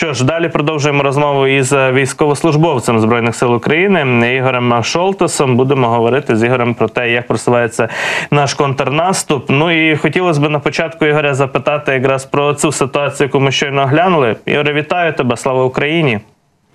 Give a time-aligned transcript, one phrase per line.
[0.00, 5.56] Що ж, далі продовжуємо розмову із військовослужбовцем збройних сил України Ігорем Шолтесом.
[5.56, 7.88] Будемо говорити з Ігорем про те, як просувається
[8.30, 9.44] наш контрнаступ.
[9.48, 13.82] Ну і хотілося б на початку Ігоря запитати якраз про цю ситуацію, яку ми щойно
[13.82, 14.36] оглянули.
[14.46, 15.36] Ігоре, вітаю тебе!
[15.36, 16.20] Слава Україні!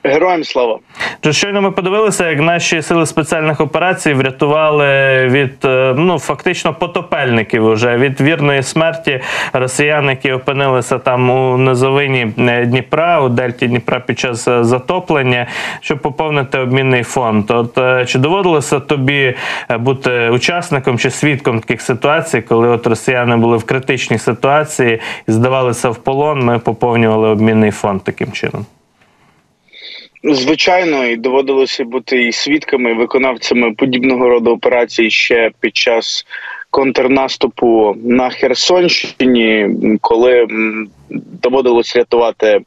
[0.05, 0.79] Героям слава
[1.21, 4.85] Чи щойно ми подивилися, як наші сили спеціальних операцій врятували
[5.27, 9.21] від е, ну фактично потопельників уже від вірної смерті
[9.53, 15.47] росіян, які опинилися там у низовині е, Дніпра, у Дельті Дніпра під час е, затоплення,
[15.79, 17.51] щоб поповнити обмінний фонд.
[17.51, 19.33] От чи доводилося тобі
[19.79, 25.89] бути учасником чи свідком таких ситуацій, коли от росіяни були в критичній ситуації і здавалися
[25.89, 26.39] в полон?
[26.39, 28.65] Ми поповнювали обмінний фонд таким чином.
[30.31, 36.25] Звичайно, і доводилося бути і свідками, і виконавцями подібного роду операцій ще під час
[36.69, 39.69] контрнаступу на Херсонщині,
[40.01, 40.47] коли
[41.41, 42.59] доводилось рятувати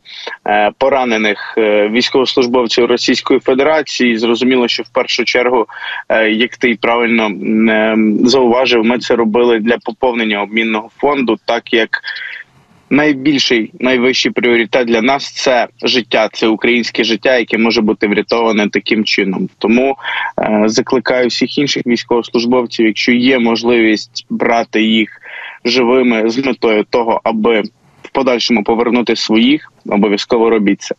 [0.46, 4.18] е, поранених е, військовослужбовців Російської Федерації.
[4.18, 5.66] Зрозуміло, що в першу чергу,
[6.08, 7.30] е, як ти правильно
[8.28, 11.88] зауважив, ми це робили для поповнення обмінного фонду, так як
[12.90, 19.04] найбільший найвищий пріоритет для нас це життя, це українське життя, яке може бути врятоване таким
[19.04, 19.48] чином.
[19.58, 19.96] Тому
[20.40, 25.10] е, закликаю всіх інших військовослужбовців, якщо є можливість брати їх
[25.64, 27.62] живими з метою того, аби
[28.02, 30.94] в подальшому повернути своїх, обов'язково робіть це.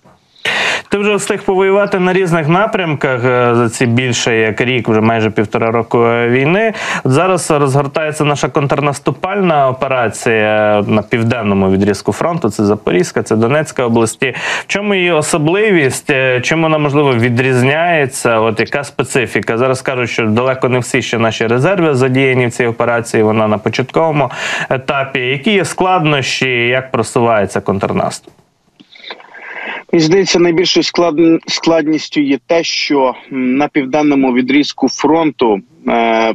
[0.92, 5.30] Ти вже встиг повоювати на різних напрямках е, за ці більше як рік, вже майже
[5.30, 6.74] півтора року е, війни.
[7.04, 12.50] От зараз розгортається наша контрнаступальна операція на південному відрізку фронту.
[12.50, 14.36] Це Запорізька, це Донецька області.
[14.62, 16.10] В чому її особливість?
[16.10, 18.40] Е, чим вона можливо відрізняється?
[18.40, 19.58] От яка специфіка?
[19.58, 23.24] Зараз кажуть, що далеко не всі ще наші резерви задіяні в цій операції.
[23.24, 24.32] Вона на початковому
[24.70, 25.20] етапі.
[25.20, 28.34] Які є складнощі, як просувається контрнаступ?
[29.92, 30.84] І здається, найбільшою
[31.48, 36.34] складністю є те, що на південному відрізку фронту е,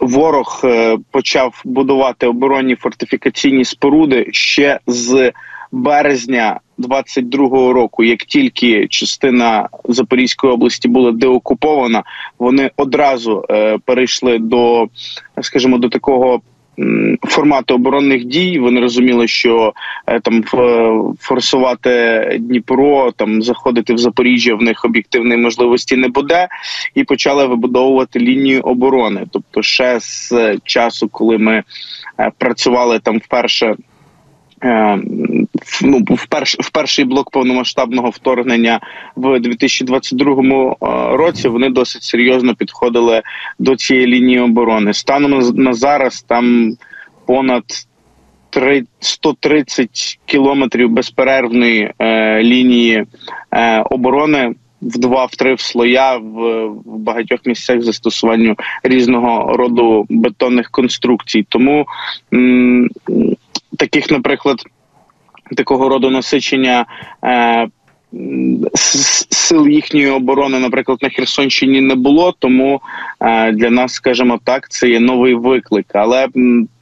[0.00, 5.32] ворог е, почав будувати оборонні фортифікаційні споруди ще з
[5.72, 8.04] березня 22-го року.
[8.04, 12.02] Як тільки частина Запорізької області була деокупована,
[12.38, 14.88] вони одразу е, перейшли до,
[15.40, 16.40] скажімо, до такого
[17.22, 18.58] формату оборонних дій.
[18.58, 19.72] Вони розуміли, що
[20.06, 20.44] е, там
[21.20, 21.90] форсувати
[22.40, 26.48] Дніпро, там заходити в Запоріжжя в них об'єктивної можливості не буде,
[26.94, 29.26] і почали вибудовувати лінію оборони.
[29.32, 30.32] Тобто, ще з
[30.64, 31.62] часу, коли ми
[32.20, 33.76] е, працювали там вперше.
[35.82, 38.80] Ну, в перш в перший блок повномасштабного вторгнення
[39.16, 40.76] в 2022 е,
[41.16, 43.22] році вони досить серйозно підходили
[43.58, 44.94] до цієї лінії оборони.
[44.94, 46.72] Станом на зараз там
[47.26, 47.64] понад
[49.00, 53.04] 130 кілометрів безперервної е, лінії
[53.50, 54.54] е, оборони.
[54.82, 61.46] В два в три в слоя в, в багатьох місцях застосуванню різного роду бетонних конструкцій.
[61.48, 61.86] Тому
[62.34, 62.88] м,
[63.76, 64.64] таких, наприклад,
[65.56, 66.86] такого роду насичення
[67.24, 67.68] е,
[69.30, 72.34] сил їхньої оборони, наприклад, на Херсонщині не було.
[72.38, 72.80] Тому
[73.20, 76.28] е, для нас, скажімо так, це є новий виклик, але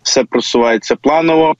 [0.02, 1.54] все просувається планово.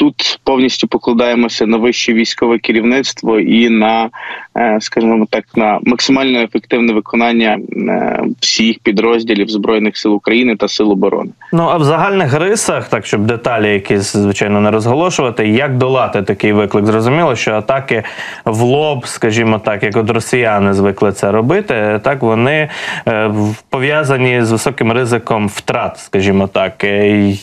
[0.00, 4.10] Тут повністю покладаємося на вище військове керівництво і на,
[4.56, 10.90] е, скажімо так, на максимально ефективне виконання е, всіх підрозділів збройних сил України та сил
[10.92, 11.30] оборони.
[11.52, 16.52] Ну а в загальних рисах, так щоб деталі, якісь звичайно не розголошувати, як долати такий
[16.52, 16.86] виклик?
[16.86, 18.02] Зрозуміло, що атаки
[18.44, 22.68] в лоб, скажімо так, як от росіяни звикли це робити, так вони
[23.08, 23.30] е,
[23.70, 26.84] пов'язані з високим ризиком втрат, скажімо так,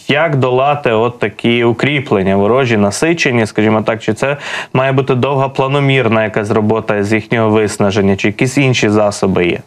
[0.07, 4.37] як долати от такі укріплення ворожі насичені, скажімо так, чи це
[4.73, 9.59] має бути довга планомірна якась робота з їхнього виснаження, чи якісь інші засоби є?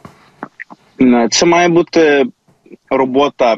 [1.31, 2.25] Це має бути
[2.91, 3.57] робота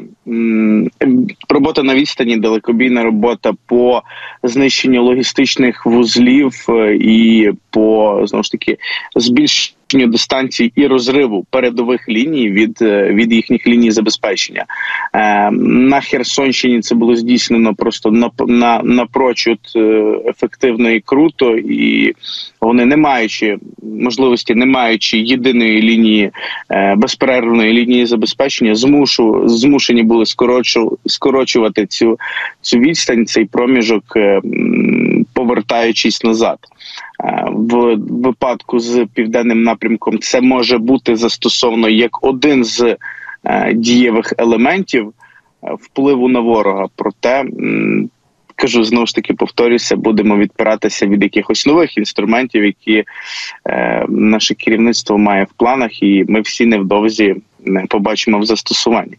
[1.49, 4.01] робота на відстані, далекобійна робота по
[4.43, 8.77] знищенню логістичних вузлів е, і по знову ж таки
[9.15, 14.65] збільшенню збільшенню дистанції і розриву передових ліній від е, від їхніх ліній забезпечення
[15.13, 16.81] е, на Херсонщині.
[16.81, 19.79] Це було здійснено просто на на напрочуд е,
[20.27, 22.13] ефективно і круто, і
[22.61, 23.57] вони не маючи
[23.99, 26.31] можливості, не маючи єдиної лінії
[26.97, 32.17] безперервної лінії забезпечення, змушу змушені були скорочу, скорочувати цю
[32.61, 34.03] цю відстань, цей проміжок,
[35.33, 36.57] повертаючись назад.
[37.23, 42.97] Е, в випадку з південним напрямком це може бути застосовано як один з
[43.43, 45.07] е, дієвих елементів
[45.63, 46.87] е, впливу на ворога.
[46.95, 47.45] Проте
[48.55, 53.03] кажу знову ж таки, повторюся, будемо відпиратися від якихось нових інструментів, які
[54.09, 59.17] наше керівництво має в планах, і ми всі невдовзі не побачимо в застосуванні.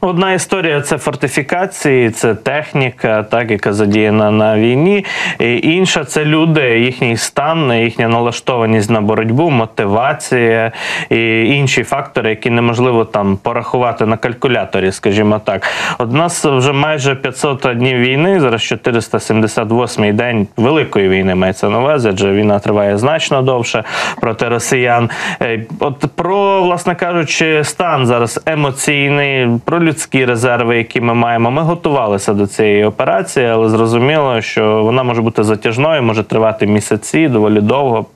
[0.00, 5.04] Одна історія це фортифікації, це техніка, так яка задіяна на війні.
[5.38, 10.72] І Інша це люди, їхній стан, їхня налаштованість на боротьбу, мотивація
[11.10, 15.62] і інші фактори, які неможливо там порахувати на калькуляторі, скажімо так.
[15.98, 21.78] От у нас вже майже 500 днів війни, зараз 478-й день великої війни мається на
[21.78, 23.84] увазі, адже війна триває значно довше
[24.20, 25.10] проти росіян.
[25.42, 31.50] Е, От про, власне кажучи, стан зараз емоційний про людські резерви, які ми маємо.
[31.50, 37.28] Ми готувалися до цієї операції, але зрозуміло, що вона може бути затяжною, може тривати місяці,
[37.28, 38.06] доволі довго.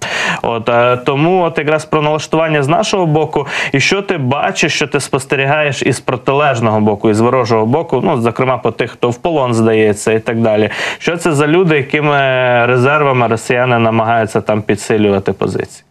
[0.42, 4.86] От е, тому, от якраз про налаштування з нашого боку, і що ти бачиш, що
[4.86, 9.54] ти спостерігаєш із протилежного боку, із ворожого боку, ну зокрема по тих, хто в полон
[9.54, 10.70] здається, і так далі.
[10.98, 12.18] Що це за люди, якими
[12.66, 15.84] резервами росіяни намагаються там підсилювати позиції?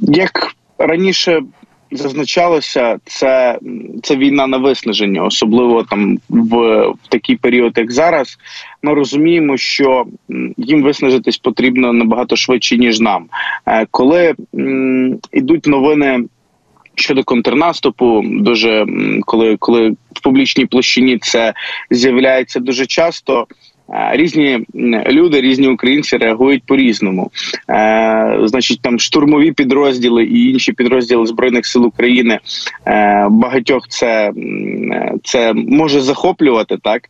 [0.00, 0.30] Як
[0.78, 1.40] раніше
[1.90, 3.58] зазначалося, це
[4.02, 6.56] це війна на виснаження, особливо там в,
[6.88, 8.38] в такий період, як зараз.
[8.82, 10.06] Ми розуміємо, що
[10.56, 13.26] їм виснажитись потрібно набагато швидше ніж нам.
[13.66, 16.24] Е, коли м, ідуть новини.
[16.94, 18.86] Щодо контрнаступу, дуже
[19.26, 21.54] коли коли в публічній площині це
[21.90, 23.46] з'являється дуже часто.
[24.10, 24.66] Різні
[25.08, 27.30] люди, різні українці реагують по різному.
[27.70, 32.38] Е, Значить, там штурмові підрозділи і інші підрозділи збройних сил України
[32.86, 34.32] е, багатьох це
[35.24, 37.02] це може захоплювати, так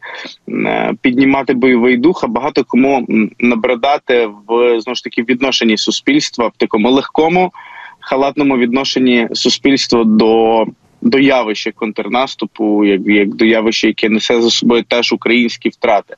[0.48, 2.24] е, піднімати бойовий дух.
[2.24, 3.06] А багато кому
[3.38, 7.52] набридати в знову ж таки відношенні суспільства в такому легкому
[8.00, 10.64] халатному відношенні суспільства до
[11.00, 16.14] до явища контрнаступу, як як до явища, яке несе за собою теж українські втрати.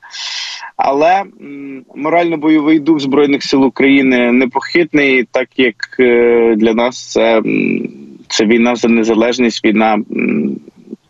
[0.77, 1.23] Але
[1.95, 7.41] морально-бойовий дух Збройних сил України непохитний, так як е, для нас це,
[8.27, 9.99] це війна за незалежність, війна.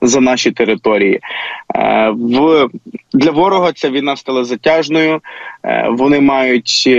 [0.03, 1.19] За наші території
[1.75, 2.68] е, в
[3.13, 5.21] для ворога ця війна стала затяжною.
[5.63, 6.89] Е, вони мають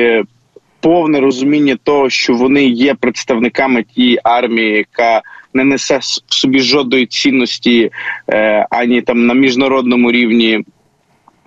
[0.83, 5.23] повне розуміння того, що вони є представниками тієї армії, яка
[5.55, 7.91] не несе в собі жодної цінності
[8.29, 10.65] е, ані там на міжнародному рівні.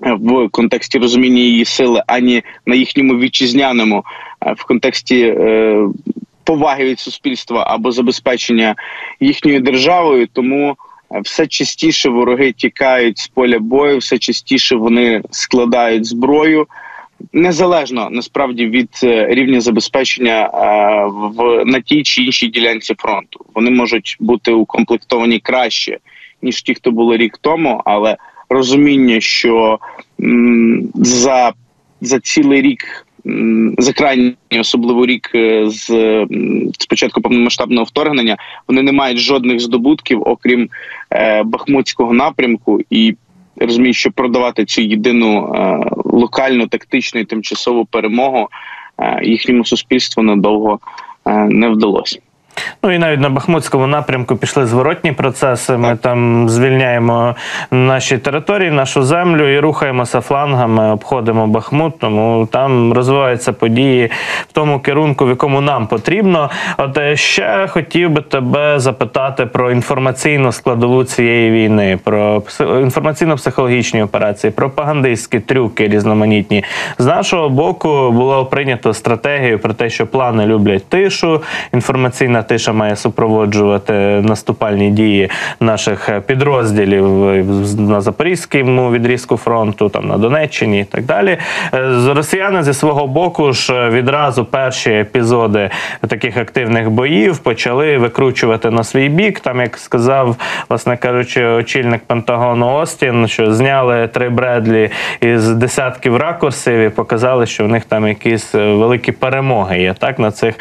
[0.04, 4.04] Е, в контексті розуміння її сили, ані на їхньому вітчизняному,
[4.46, 5.80] е, в контексті е,
[6.44, 8.76] поваги від суспільства або забезпечення
[9.20, 10.76] їхньою державою, тому
[11.12, 16.68] е, все частіше вороги тікають з поля бою, все частіше вони складають зброю
[17.34, 23.46] незалежно насправді від е, рівня забезпечення е, в на тій чи іншій ділянці фронту.
[23.56, 26.00] Вони можуть бути укомплектовані краще
[26.42, 28.18] ніж ті, хто були рік тому, але
[28.50, 29.80] розуміння, що
[30.96, 31.54] за,
[32.02, 33.06] за цілий рік.
[33.78, 35.88] За крайній особливо рік е, з
[36.80, 38.38] спочатку повномасштабного вторгнення
[38.68, 40.70] вони не мають жодних здобутків, окрім
[41.12, 43.16] е, Бахмутського напрямку, і
[43.58, 48.50] розумію, що продавати цю єдину е, локальну тактичну і тимчасову перемогу
[48.98, 50.80] е, їхньому суспільству надовго
[51.26, 52.20] е, не вдалося.
[52.84, 55.78] Ну і навіть на Бахмутському напрямку пішли зворотні процеси.
[55.78, 57.36] Ми там звільняємо
[57.72, 62.00] наші території, нашу землю і рухаємося флангами, обходимо Бахмут.
[62.00, 64.12] Тому там розвиваються події
[64.50, 66.50] в тому керунку, в якому нам потрібно.
[66.78, 74.52] От е, ще хотів би тебе запитати про інформаційну складову цієї війни, про інформаційно-психологічні операції,
[74.52, 76.64] пропагандистські трюки різноманітні.
[76.98, 81.42] З нашого боку було прийнято стратегію про те, що плани люблять тишу,
[81.74, 87.06] інформаційна тиша має супроводжувати наступальні дії наших підрозділів
[87.78, 91.38] на Запорізькому відрізку фронту, там на Донеччині і так далі.
[92.08, 95.70] Росіяни зі свого боку ж відразу перші епізоди
[96.08, 99.40] таких активних боїв почали викручувати на свій бік.
[99.40, 100.36] Там, як сказав,
[100.70, 104.90] власне кажучи, очільник Пентагону Остін, що зняли три Бредлі
[105.22, 110.32] із десятків ракурсів і показали, що в них там якісь великі перемоги є так на
[110.32, 110.56] цих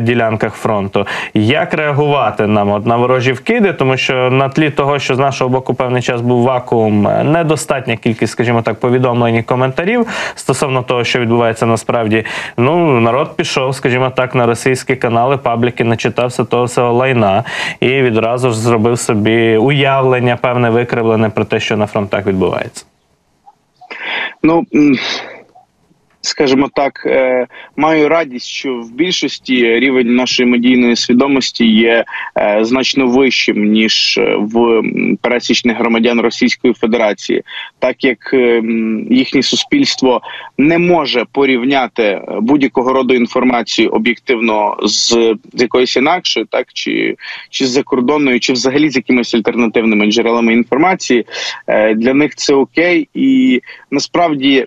[0.00, 1.01] ділянках фронту.
[1.34, 5.50] Як реагувати нам от на ворожі вкиди, тому що на тлі того, що з нашого
[5.50, 11.20] боку певний час був вакуум, недостатня кількість, скажімо так, повідомлень і коментарів стосовно того, що
[11.20, 12.24] відбувається насправді.
[12.56, 17.44] Ну народ пішов, скажімо так, на російські канали, пабліки, начитався того всього лайна
[17.80, 22.84] і відразу ж зробив собі уявлення, певне викривлене про те, що на фронтах відбувається.
[24.42, 24.66] Ну
[26.32, 27.46] скажімо так, е,
[27.76, 32.04] маю радість, що в більшості рівень нашої медійної свідомості є
[32.36, 34.82] е, значно вищим ніж е, в
[35.20, 37.42] пересічних громадян Російської Федерації,
[37.78, 38.18] так як
[39.10, 40.20] їхнє суспільство
[40.58, 47.16] не може порівняти будь-якого роду інформацію об'єктивно з, якоюсь інакшою, так чи,
[47.50, 51.26] чи з закордонною, чи взагалі з якимись альтернативними джерелами інформації.
[51.96, 53.60] Для них це окей, і
[53.90, 54.66] насправді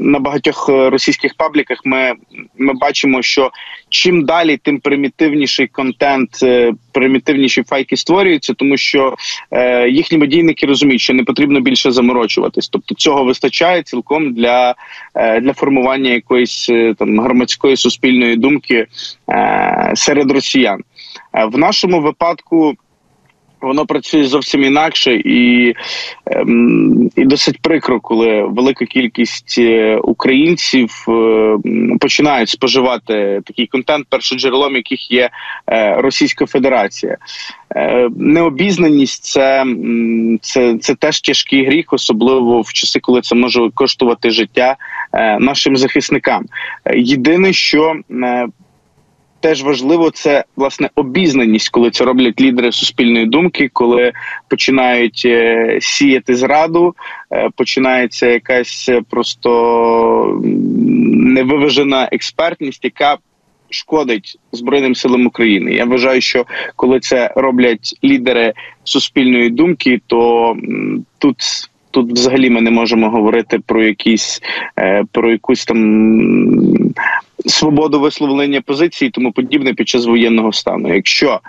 [0.00, 2.12] на багатьох російських пабліках ми,
[2.58, 3.50] ми бачимо, що
[3.88, 9.14] чим далі, тим примітивніший контент, е, примітивніші файки створюються, тому що
[9.50, 12.68] е, їхні медійники розуміють, що не потрібно більше заморочуватись.
[12.68, 14.74] Тобто цього вистачає цілком для,
[15.14, 18.86] е, для формування якоїсь е, там громадської суспільної думки
[19.30, 20.80] е, серед росіян.
[21.34, 22.74] Е, в нашому випадку.
[23.60, 25.74] Воно працює зовсім інакше і,
[26.26, 31.56] ем, і досить прикро, коли велика кількість е, українців е,
[32.00, 35.30] починають споживати такий контент, першоджерелом яких є
[35.66, 37.16] е, Російська Федерація.
[38.16, 39.64] Необізнаність це,
[40.40, 44.76] це, це теж тяжкий гріх, особливо в часи, коли це може коштувати життя
[45.40, 46.44] нашим захисникам.
[46.94, 47.94] Єдине, що
[49.40, 54.12] теж важливо це власне обізнаність, коли це роблять лідери суспільної думки, коли
[54.48, 56.94] починають е, сіяти зраду,
[57.32, 63.18] е, починається якась е, просто невиважена експертність, яка
[63.70, 65.72] шкодить Збройним силам України.
[65.72, 66.44] Я вважаю, що
[66.76, 68.52] коли це роблять лідери
[68.84, 70.56] суспільної думки, то
[71.18, 71.36] тут.
[71.92, 74.42] Тут взагалі ми не можемо говорити про якісь
[75.12, 75.78] про якусь там
[77.46, 80.94] свободу висловлення позиції тому подібне під час воєнного стану.
[80.94, 81.40] Якщо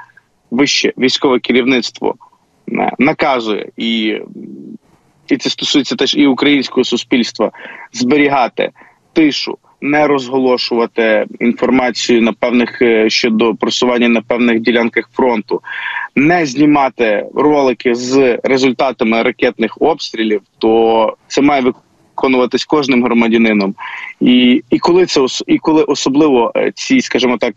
[0.52, 2.16] вище військове керівництво
[2.72, 4.18] е, наказує і,
[5.28, 7.52] і це стосується теж і українського суспільства
[7.94, 8.70] зберігати
[9.14, 9.58] тишу.
[9.84, 15.62] Не розголошувати інформацію на певних е, щодо просування на певних ділянках фронту,
[16.16, 21.62] не знімати ролики з результатами ракетних обстрілів, то це має
[22.22, 23.76] виконуватись кожним громадянином.
[24.22, 27.54] І, і коли це і коли особливо е, ці, скажімо так,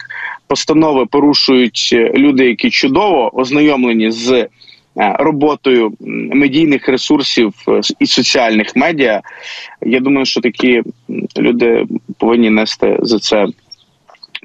[0.46, 4.48] постанови порушують е, люди, які чудово ознайомлені з е,
[4.96, 5.92] роботою
[6.34, 7.54] медійних ресурсів
[7.98, 9.22] і соціальних медіа,
[9.82, 10.82] я думаю, що такі
[11.38, 11.86] люди
[12.18, 13.46] повинні нести за це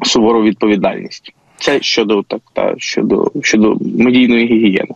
[0.04, 1.34] сувору відповідальність.
[1.58, 4.96] Це щодо так та щодо щодо медійної гігієни.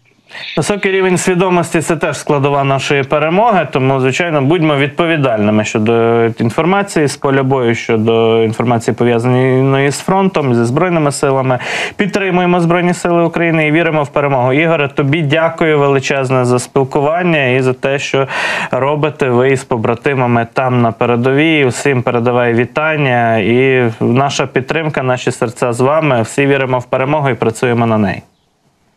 [0.57, 7.17] Високий рівень свідомості це теж складова нашої перемоги, тому, звичайно, будьмо відповідальними щодо інформації з
[7.17, 11.59] поля бою, щодо інформації пов'язаної з фронтом, зі збройними силами.
[11.95, 14.53] Підтримуємо Збройні Сили України і віримо в перемогу.
[14.53, 18.27] Ігоре, тобі дякую величезне за спілкування і за те, що
[18.71, 21.65] робите ви із побратимами там на передовій.
[21.65, 26.21] Усім передавай вітання і наша підтримка, наші серця з вами.
[26.21, 28.21] Всі віримо в перемогу і працюємо на неї.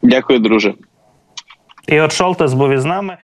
[0.02, 0.74] Дякую, друже.
[1.86, 3.18] Ігор Шолтес був із нами.